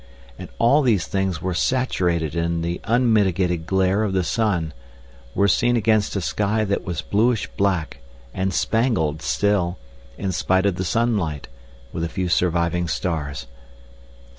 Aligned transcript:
And 0.35 0.49
all 0.57 0.81
these 0.81 1.05
things 1.05 1.43
were 1.43 1.53
saturated 1.53 2.33
in 2.33 2.63
the 2.63 2.81
unmitigated 2.85 3.67
glare 3.67 4.01
of 4.01 4.13
the 4.13 4.23
sun, 4.23 4.73
were 5.35 5.47
seen 5.47 5.77
against 5.77 6.15
a 6.15 6.21
sky 6.21 6.63
that 6.63 6.83
was 6.83 7.03
bluish 7.03 7.45
black 7.55 7.99
and 8.33 8.51
spangled 8.51 9.21
still, 9.21 9.77
in 10.17 10.31
spite 10.31 10.65
of 10.65 10.77
the 10.77 10.83
sunlight, 10.85 11.49
with 11.93 12.03
a 12.03 12.09
few 12.09 12.29
surviving 12.29 12.87
stars. 12.87 13.45